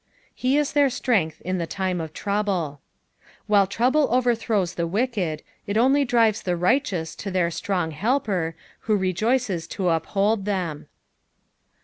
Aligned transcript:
'•Bs 0.43 0.69
ie 0.69 0.73
their 0.73 0.87
tlrength 0.87 1.39
in 1.41 1.59
the 1.59 1.67
time 1.67 2.01
of 2.01 2.11
trouble." 2.11 2.81
While 3.45 3.67
trouble 3.67 4.07
overthrows 4.09 4.73
tbe 4.75 4.89
wicked, 4.91 5.43
it 5.67 5.77
only 5.77 6.05
drives 6.05 6.41
tbe 6.41 6.59
righteous 6.59 7.13
to 7.17 7.29
their 7.29 7.51
strong 7.51 7.91
Helper, 7.91 8.55
who 8.89 8.95
rejoices 8.97 9.67
to 9.67 9.89
uphold 9.89 10.45
them. 10.45 10.87